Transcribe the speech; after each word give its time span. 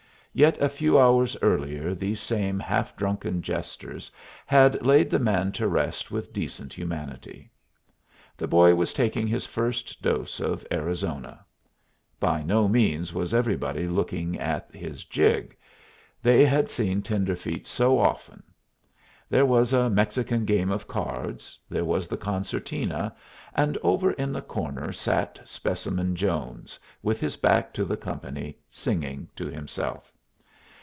Yet 0.33 0.61
a 0.61 0.69
few 0.69 0.97
hours 0.97 1.35
earlier 1.41 1.93
these 1.93 2.21
same 2.21 2.57
half 2.57 2.95
drunken 2.95 3.41
jesters 3.41 4.09
had 4.45 4.81
laid 4.81 5.09
the 5.09 5.19
man 5.19 5.51
to 5.51 5.67
rest 5.67 6.09
with 6.09 6.31
decent 6.31 6.73
humanity. 6.73 7.51
The 8.37 8.47
boy 8.47 8.73
was 8.75 8.93
taking 8.93 9.27
his 9.27 9.45
first 9.45 10.01
dose 10.01 10.39
of 10.39 10.65
Arizona. 10.71 11.43
By 12.17 12.43
no 12.43 12.69
means 12.69 13.13
was 13.13 13.33
everybody 13.33 13.89
looking 13.89 14.39
at 14.39 14.71
his 14.73 15.03
jig. 15.03 15.53
They 16.23 16.45
had 16.45 16.71
seen 16.71 17.01
tenderfeet 17.01 17.67
so 17.67 17.99
often. 17.99 18.41
There 19.29 19.45
was 19.45 19.73
a 19.73 19.89
Mexican 19.89 20.45
game 20.45 20.71
of 20.71 20.87
cards; 20.87 21.59
there 21.67 21.83
was 21.83 22.07
the 22.07 22.15
concertina; 22.15 23.13
and 23.53 23.77
over 23.79 24.11
in 24.13 24.31
the 24.31 24.41
corner 24.41 24.93
sat 24.93 25.41
Specimen 25.43 26.15
Jones, 26.15 26.79
with 27.03 27.19
his 27.19 27.35
back 27.35 27.73
to 27.73 27.83
the 27.83 27.97
company, 27.97 28.57
singing 28.69 29.27
to 29.35 29.47
himself. 29.47 30.13